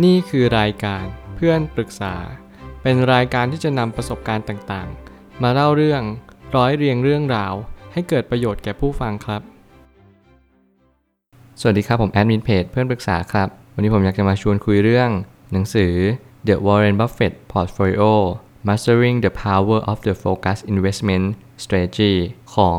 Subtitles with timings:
[0.00, 1.04] นี่คือรายการ
[1.36, 2.14] เพื่อนปรึกษา
[2.82, 6.02] เป็นรายการที่จะนำประสบการณ์ต่างๆ มาเล่าเรื่อง
[6.56, 7.54] ร้อยเรียงเรื่องราว
[7.92, 9.42] ให้เกิดประโยชน์แก่ผู้ฟังครับ
[11.60, 15.10] สวัสดีครับผมแอดมินเพจเพื่อนปรึกษาครับ วันนี้ผมอยากจะมาชวนคุยเรื่อง
[15.52, 15.92] หนังสือ
[16.48, 18.12] The Warren Buffett Portfolio
[18.68, 21.26] Mastering the Power of the Focus Investment
[21.62, 22.14] Strategy
[22.54, 22.78] ของ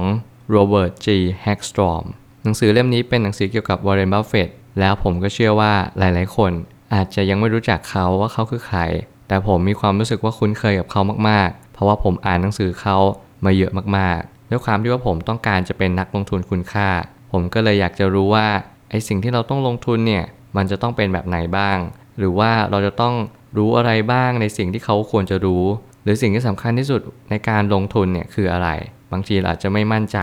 [0.55, 1.07] Robert G.
[1.45, 2.03] Hagstrom
[2.43, 4.49] หนังสือเล่มนี้เป็นหนังสือเกี่ยวกับ Warren Buffett
[4.79, 6.53] แล้วผมก็เชื่อว่าหลายๆ คน
[6.93, 8.79] อาจจะยังไม่รู้จักเขาว่าเขาคือใคร
[9.27, 12.97] แต่ผมมีความรู้สึกว่าคุ้นเคยกับเขามากๆ เพราะว่าผมอ่านหนังสือเขา
[13.45, 16.89] มาเยอะมากๆ ด้วยความที่ว่าผมต้องการจะเป็นนักลงทุนคุณค่า
[17.31, 18.47] ผมก็เลยอยากจะรู้ว่า
[18.89, 20.25] ไอสิ่งที่เราต้องลงทุนเนี่ย
[20.55, 21.77] มันจะต้องเป็นแบบไหนบ้าง
[22.17, 23.13] หรือว่าเราจะต้อง
[23.57, 25.65] รู้อะไรบ้างในสิ่งที่เขาควรจะรู้
[26.03, 28.69] หรือสิ่งที่สำคัญที่สุดในการลงทุนเนี่ยคืออะไร
[29.11, 30.19] บางทีเราอาจจะไม่มั่นใจ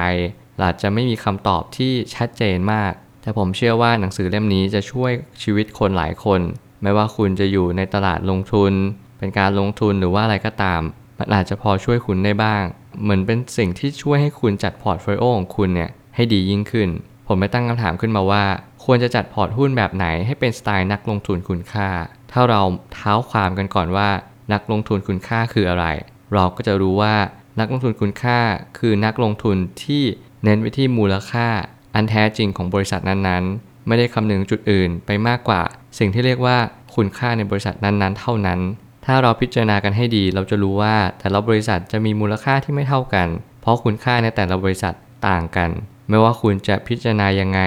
[0.56, 2.92] เราอาจจะไม่มีคำตอบที่ชัดเจนมาก
[3.22, 6.40] แต่ผมเชื่อว่าหนังสือเล่มนี้จะช่วยชีวิตคนหลายคน
[6.82, 8.72] ไม่ว่าคุณจะอยู่ในตลาดลงทุน
[9.18, 10.80] เป็นการลงทุนหรือว่าอะไรก็ตาม
[11.18, 12.62] มันอาจจะพอช่วยคุณได้บ้าง
[13.02, 16.88] เหมือนเป็นสิ่งที่ช่วยให้คุณจัด portfolio ของคุณเนี่ยให้ดียิ่งขึ้น
[17.26, 18.44] ผมไปตั้งคำถามขึ้นมาว่า
[18.84, 21.88] ควรจะจัดพอร์ตหุ้นแบบไหนให้เป็นสไตล์นักลงทุนคุณค่า
[22.32, 22.60] ถ้าเรา
[22.94, 24.08] เท้าความกันก่อนว่า
[24.52, 25.86] นักลงทุนคุณค่าคืออะไร
[26.34, 27.14] เราก็จะรู้ว่า
[27.58, 28.38] นักลงทุนคุณค่า
[28.78, 30.02] คือนักลงทุนที่
[30.44, 31.48] เน้นไปที่มูลค่า
[31.94, 35.62] อันแท้จริงของบริษัทนั้นๆ ไม่ได้คำนึงจุดอื่นไปมากกว่า
[35.98, 36.56] สิ่งที่เรียกว่า
[36.94, 38.60] คุณค่าในบริษัทนั้นๆ เท่านั้น
[39.06, 43.28] ถ้าเราพิจารณากันให้ดีเราจะรู้ว่าแต่ละบริษัทจะมีมูลค่าที่ไม่เท่ากัน
[43.60, 44.94] เพราะคุณค่าในแต่ละบริษัท
[45.28, 45.70] ต่างกัน
[46.08, 47.60] ไม่ว่าคุณจะพิจารณายังไง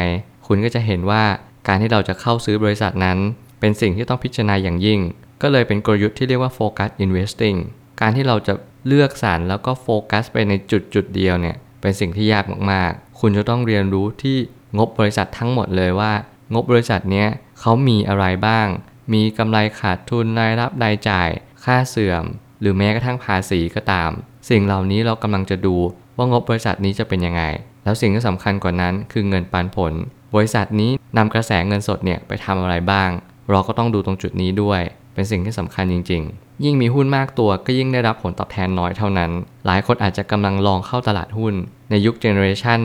[0.47, 1.23] คุณก็จะเห็นว่า
[1.67, 3.17] การที่เราจะเข้าซื้อบริษัทนั้น
[3.59, 4.99] เป็นสิ่งที่ต้องพิจารณาอย่างยิ่ง
[5.41, 7.57] ก็เลยเป็นกลยุทธ์ที่เรียกว่า focus investing
[8.01, 8.53] การที่เราจะ
[8.87, 12.93] เลือกสรรแล้วก็โฟกัสไปในจุดจุดเดียวเนี่ยเป็นสิ่งที่ยากมาก
[13.25, 14.37] คุณจะต้องเรียนรู้ที่
[14.77, 16.13] งบบริษัททั้งหมดเลยว่า
[16.53, 17.27] งบบริษัทเนี้ย
[17.59, 18.67] เขามีอะไรบ้าง
[19.13, 21.29] มีกำไรขาดทุนรายรับรายจ่าย
[21.63, 22.23] ค่าเสื่อม
[22.61, 24.11] หรือแม้กระทั่งภาษีก็ตาม
[24.49, 25.75] สิ่งเหล่านี้เรากำลังจะดู
[26.17, 27.43] ว่างบบริษัทนี้จะเป็นยังไง
[27.83, 29.93] แล้วสิ่งที่สำคัญกว่านั้นคือเงินปันผล
[30.35, 33.09] บริษัทนี้นำกระแสเงินสดเนี่ยไปทำอะไรบ้าง
[33.49, 34.81] เราก็ต้องดูตรงจุดนี้ด้วย
[35.13, 39.31] เป็นสิ่งที่สำคัญจริง ๆ ยิ่งมีหุ้นมากตัวก็ยิ่งได้รับผลตอบแทนน้อยเท่านั้น
[39.65, 41.53] หลายคนอาจจะกำลังลองเข้าตลาดหุ้น
[41.89, 42.81] ในยุคเจเนอเรชัน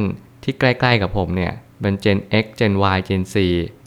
[0.48, 3.34] ที่ใกล้ๆกับผมเนี่ยเป็น Gen X Gen Y Gen Z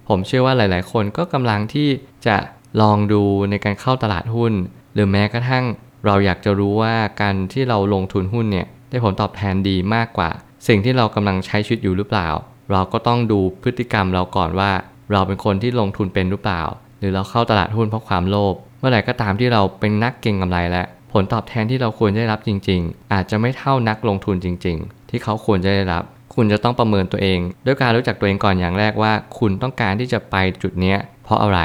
[0.08, 1.90] ผมเชื่อว่าหลายๆ คนก็กำลังที่
[2.28, 2.38] จะ
[2.82, 4.54] ลองดูในการเข้าตลาดหุ้น
[4.94, 5.66] หรือแม้กระทั่ง
[6.06, 10.30] เราอยากจะรู้ว่าการที่เราลงทุนหุ้นเนี่ยได้ผลตอบแทนดีมากกว่า
[10.68, 12.30] สิ่งที่เรากำลังใช้ชีวิตอยู่หรือเปล่า
[12.72, 14.72] เราก็ต้องดูพฤติกรรมเราก่อนว่า
[15.12, 16.62] เราเป็นคนที่ลงทุนเป็นหรือเปล่า
[17.00, 26.04] หรือเราเข้าตลาดหุ้นเพราะความโลภเมื่อไหร่ก็ตามที่เราเป็นนักเก็งกำไรแล้วผลตอบแทนที่เราควรได้รับจริง ๆ อาจจะไม่เท่านักลงทุนจริง ๆ ที่เขาควรจะได้รับ
[26.34, 31.60] คุณจะต้องประเมินตัวเอง ด้วยการรู้จักตัวเองก่อนอย่างแรกว่า คุณต้องการที่จะไปจุดนี้เพราะอะไร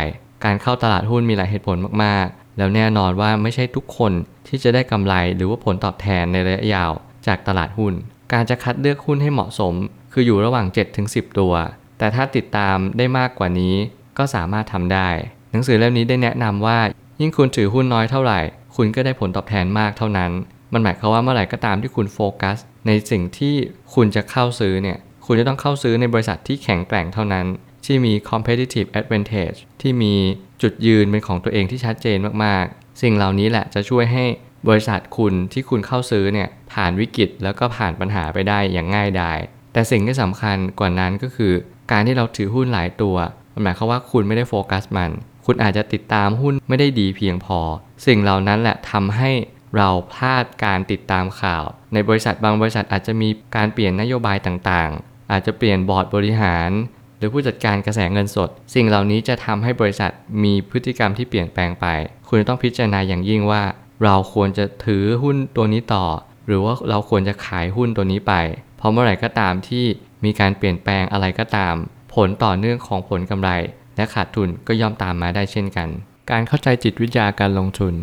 [0.45, 4.13] การเข้าตลาดหุ้นมีหลายเหตุผลมากๆ แล้วแน่นอนว่าไม่ใช่ทุกคน
[4.49, 6.93] ที่จะได้กำไรหรือว่าผลตอบแทนในระยะยาว
[7.27, 7.93] จากตลาดหุ้น
[8.33, 9.75] การจะคัดเลือกหุ้นให้เหมาะสม
[10.13, 10.67] คืออยู่ระหว่าง
[11.03, 11.55] 7-10 ตัว
[11.99, 13.75] แต่ถ้าติดตามได้มากกว่านี้
[14.19, 15.09] ก็สามารถทำได้
[15.51, 16.79] หนังสือเล่มนี้ได้แนะนำว่า
[17.21, 18.41] ยิ่งคุณถือหุ้นน้อยเท่าไหร่
[18.77, 20.31] คุณก็ได้ผลตอบแทนมากเท่านั้น
[20.73, 23.55] มันหมายความว่าเมื่อไหร่ก็ตามที่คุณโฟกัส ในสิ่งที่
[23.95, 27.47] คุณจะเข้าซื้อเนี่ย คุณจะต้องเข้าซื้อในบริษัทที่แข็งแกร่งเท่านั้น
[27.85, 30.15] ที่มี competitive advantage ที่มี
[30.63, 34.25] จุดยืนเป็นของตัวเองที่ชัดเจนมากๆ สิ่งเหล่านี้แหละจะช่วยให้
[34.69, 39.39] บริษัทคุณที่คุณเข้าซื้อเนี่ยผ่านวิกฤตแล้วก็ผ่านปัญหาไปได้อย่างง่ายดาย
[39.73, 41.53] แต่สิ่งที่สำคัญกว่านั้นก็คือ
[41.91, 43.17] การที่เราถือหุ้นหลายตัว
[43.55, 45.11] มันหมายความว่าคุณไม่ได้โฟกัสมัน
[45.47, 47.59] คุณอาจจะติดตามหุ้นไม่ได้ดีเพียงพอ
[48.07, 49.31] สิ่งเหล่านั้นแหละทำให้
[49.77, 56.71] เราพลาดการติดตามข่าว ในบริษัทบางบริษัทอาจจะมีการเปลี่ยนนโยบายต่างๆ อาจจะเปลี่ยนบอร์ดบริหาร
[57.19, 60.13] หรือผู้จัดการกระแสเงินสด สิ่งเหล่านี้จะทำให้บริษัท
[60.45, 61.87] มีพฤติกรรมที่เปลี่ยนแปลงไป
[62.29, 63.63] คุณต้องพิจารณาอย่างยิ่งว่า
[64.05, 66.05] เราควรจะถือหุ้นตัวนี้ต่อ
[66.47, 68.35] หรือว่าเราควรจะขายหุ้นตัวนี้ไป
[68.79, 69.85] เพราะเมื่อไหร่ก็ตามที่
[70.25, 71.75] มีการเปลี่ยนแปลงอะไรก็ตาม
[72.15, 73.51] ผลต่อเนื่องของผลกำไร
[73.97, 75.89] และขาดทุนก็ย่อมตามมาได้เช่นกัน
[76.31, 77.95] การเข้าใจจิตวิทยาการลงทุน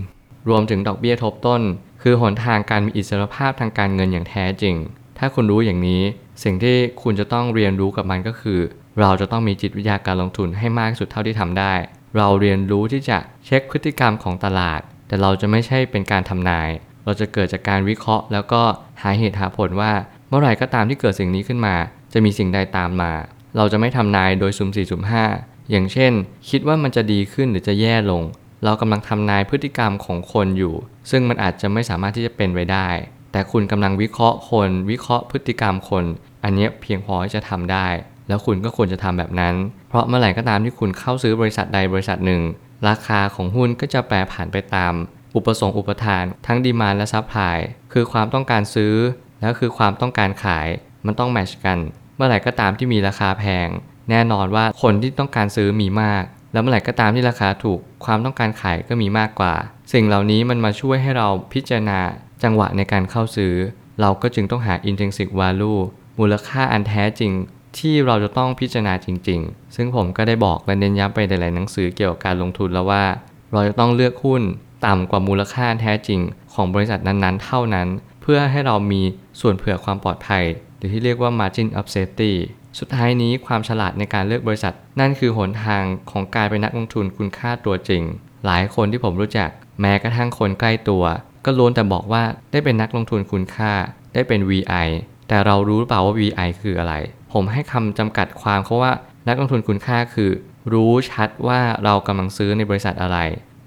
[0.49, 1.61] รวมถึงดอกเบี้ยทบต้น
[2.01, 4.75] คือหนทางการมีอิสรภาพทางการเงินอย่างแท้จริง
[5.17, 6.01] ถ้าคุณรู้อย่างนี้
[6.43, 8.59] สิ่งที่คุณจะต้องเรียนรู้กับมันก็คือ
[8.99, 11.73] เราจะต้องมีจิตวิทยาการลงทุนให้มากที่สุดเท่าที่ทำได้
[12.17, 16.69] เราเรียนรู้ที่จะเช็คพฤติกรรมของตลาด แต่เราจะไม่ใช่เป็นการทำนาย
[17.05, 18.61] เราจะเกิดจากการวิเคราะห์ แล้วก็
[19.01, 19.93] หาเหตุหาผลว่า
[20.29, 21.75] เมื่อไหร่ก็ตามที่เกิดสิ่งนี้ขึ้นมา
[22.13, 23.13] จะมีสิ่งใดตามมา
[23.57, 25.25] เราจะไม่ทำนายโดยสุ่มสี่สุ่มห้า
[25.71, 26.13] อย่างเช่น
[26.49, 28.23] คิดว่ามันจะดีขึ้นหรือจะแย่ลง
[28.63, 30.73] เรากำลังทำนายพฤติกรรมของคนอยู่
[31.11, 32.87] ซึ่งมันอาจจะไม่สามารถที่จะเป็นไปได้
[33.31, 36.03] แต่คุณกำลังวิเคราะห์คน วิเคราะห์พฤติกรรมคน
[36.43, 37.87] อันนี้เพียงพอที่จะทำได้
[38.27, 39.55] แล้วคุณก็ควรจะทำแบบนั้น
[39.89, 42.41] เพราะเมื่อไหร่ก็ตามที่คุณเข้าซื้อบริษัทใดบริษัทหนึ่ง
[42.87, 44.93] ราคาของหุ้นก็จะแปรผันไปตาม
[45.35, 47.57] อุปสงค์อุปทานทั้ง demand และ supply
[47.93, 48.95] คือความต้องการซื้อ
[49.41, 50.67] แล้วคือความต้องการขาย
[51.05, 51.79] มันต้อง match กัน
[52.15, 53.67] เมื่อไหร่ก็ตามที่มีราคาแพง
[54.09, 56.23] แน่นอนว่าคนที่ต้องการซื้อมีมาก
[56.53, 59.53] แล้วเมื่อไหร่ก็ตามที่ราคาถูกความต้องการขายก็มีมากกว่า
[59.93, 61.99] สิ่งเหล่านี้มันมาช่วยให้เราพิจารณา
[62.43, 63.53] จังหวะในการเข้าซื้อ
[64.01, 65.79] เราก็จึงต้องหา intrinsic value
[66.19, 67.31] มูลค่าอันแท้จริง
[67.77, 73.03] ที่เราจะต้องพิจารณาจริง ๆ ซึ่งผมก็ได้บอกและเน้นย้ำไปในหลายหนังสือเกี่ยวกับการลงทุนแล้วว่า
[73.51, 74.41] เราจะต้องเลือกหุ้น
[74.85, 76.19] ต่ำกว่ามูลค่าแท้จริง
[76.53, 77.87] ของบริษัทนั้นๆ เท่านั้น
[78.21, 79.01] เพื่อให้เรามี
[79.41, 80.43] ส่วนเผื่อความปลอดภัย
[80.77, 82.33] หรือที่เรียกว่า margin of safety
[82.79, 88.03] สุดท้ายนี้ความฉลาดในการเลือกบริษัท นั่นคือหนทางของการเป็นนักลงทุนคุณค่าตัวจริง
[88.45, 89.49] หลายคนที่ผมรู้จัก
[89.81, 91.03] แม้กระทั่งคนใกล้ตัว
[91.45, 93.71] ก็ล้วนแต่บอกว่าได้เป็นนักลงทุนคุณค่า
[94.13, 94.87] ได้เป็น VI
[95.27, 96.93] แต่เรารู้เปล่าว่า VI คืออะไร
[97.33, 98.93] ผมให้คำจำกัดความเขาว่า
[99.27, 100.31] นักลงทุนคุณค่าคือ
[100.73, 103.17] รู้ชัดว่าเรากำลังซื้อในบริษัทอะไร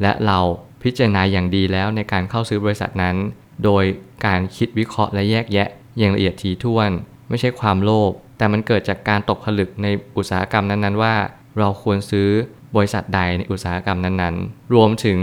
[0.03, 0.39] และเรา
[0.83, 3.17] พิจารณาอย่างดีแล้วในการเข้าซื้อบริษัทนั้น
[3.65, 3.85] โดย
[4.27, 5.69] การคิดวิเคราะห์และแยกแยะ
[5.99, 6.91] อย่างละเอียดถี่ถ้วน
[7.29, 9.87] ไม่ใช่ความโลภ แต่มันเกิดจากการตกผลึกใน
[10.17, 11.15] อุตสาหกรรมนั้นๆ ว่า
[11.59, 12.29] เราควรซื้อ
[12.77, 15.19] บริษัทใดในอุตสาหกรรมนั้นๆ รวมถึง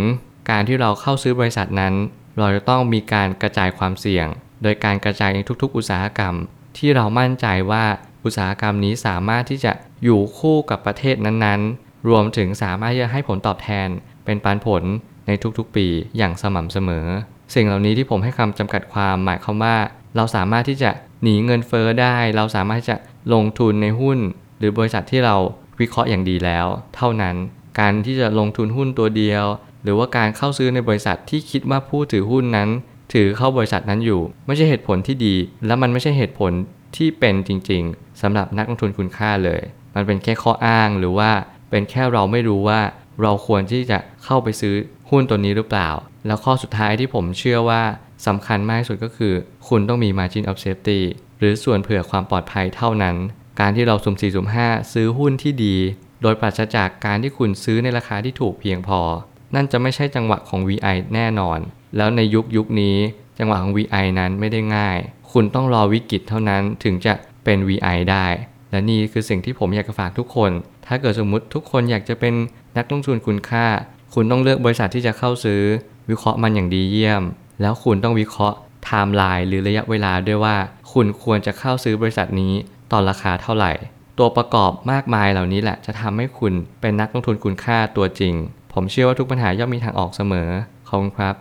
[0.49, 1.93] การที่เราเข้าซื้อบริษัทนั้น
[2.37, 4.27] เราจะต้องมีการกระจายความเสี่ยง
[4.63, 6.35] โดยการกระจายในทุกๆ อุตสาหกรรม
[6.77, 7.83] ที่เรามั่นใจว่า
[8.25, 9.73] อุตสาหกรรมนี้สามารถที่จะ
[10.03, 13.87] อยู่คู่กับประเทศนั้นๆ รวมถึงสามารถที่จะให้ผลตอบแทน
[14.25, 14.83] เป็นปันผล
[15.27, 15.87] ในทุกๆ ปี
[16.17, 17.05] อย่างสม่ำเสมอ
[17.53, 19.75] สิ่งเหล่านี้ที่ผมให้คำจำกัดความหมายความว่า
[20.15, 20.91] เราสามารถที่จะ
[21.23, 22.97] หนีเงินเฟอ้อได้ เราสามารถที่จะ
[23.33, 24.19] ลงทุนในหุ้น
[24.57, 25.35] หรือบริษัทที่เรา
[25.79, 27.35] วิเคราะห์อย่างดีแล้ว เท่านั้น
[27.79, 29.45] การที่จะลงทุนหุ้นตัวเดียว
[29.83, 32.69] หรือว่าการเข้าซื้อในบริษัทที่คิดว่าผู้ถือหุ้นนั้น
[33.13, 36.51] ถือเข้าบริษัทนั้นอยู่ ไม่ใช่เหตุผลที่ดี และมันไม่ใช่เหตุผล
[36.95, 39.61] ที่เป็นจริง ๆสำหรับนักลงทุนคุณค่าเลย
[39.95, 41.31] มันเป็นแค่ข้ออ้างหรือว่า
[41.69, 42.81] เป็นแค่เราไม่รู้ว่า
[43.21, 44.75] เราควรที่จะเข้าไปซื้อ
[45.09, 45.89] หุ้นตัวนี้หรือเปล่า
[46.25, 47.83] แล้วข้อสุดท้ายที่ผมเชื่อว่า
[48.27, 49.33] สำคัญมากที่สุดก็คือ
[49.67, 50.99] คุณต้องมี margin of safety
[51.39, 53.15] หรือส่วนเผื่อความปลอดภัยเท่านั้น
[53.59, 55.75] การที่เราสุ่ม4สุ่ม5ซื้อหุ้นที่ดี
[56.21, 58.99] โดยปราศจากการที่คุณซื้อในราคาที่ถูกเพียงพอ
[59.55, 61.59] นั่นจะไม่ใช่จังหวะของ VI แน่นอน
[61.97, 62.97] แล้วในยุคยุคนี้
[63.39, 64.97] จังหวะของ VI นั้นไม่ได้ง่าย
[65.31, 68.25] คุณต้องรอวิกฤตเท่านั้นถึงจะเป็น VI ได้
[68.71, 70.51] และนี่คือสิ่งที่ผมอยากจะฝากทุกคน
[70.87, 72.33] ถ้าเกิดสมมุติทุกคนอยากจะเป็น
[72.77, 73.65] นักลงทุนคุณค่า
[74.13, 75.61] คุณต้องเลือกบริษัทที่จะเข้าซื้อ
[76.09, 77.23] วิเคราะห์มันอย่างดีเยี่ยม
[77.61, 80.55] แล้วคุณต้องวิเคราะห์ไทม์ไลน์หรือระยะเวลาด้วยว่า
[80.93, 82.53] คุณควรจะเข้าซื้อบริษัทนี้
[82.91, 83.71] ตอนราคาเท่าไหร่
[84.17, 88.33] ตัวประกอบมากมายเหล่านี้แหละจะทำให้คุณเป็นนักลงทุนคุณค่าตัวจริง
[88.73, 90.49] ผมเชื่อว่าทุกปัญหาย่อมมีทางออกเสมอ
[90.87, 91.35] ขอบคุณครับ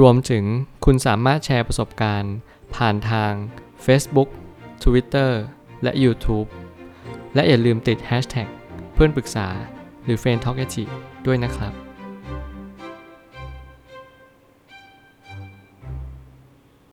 [0.00, 0.44] รวมถึง
[0.84, 2.34] คุณสามารถแชร์ประสบการณ์
[2.74, 3.32] ผ่านทาง
[3.84, 4.28] Facebook
[4.84, 5.30] Twitter
[5.82, 6.48] และ YouTube
[7.34, 8.48] และอย่าลืมติด Hashtag
[8.94, 9.48] เพื่อนปรึกษา
[10.04, 10.64] หรือ f r ร e n d t a l k a
[11.26, 11.87] ด้วยนะครับ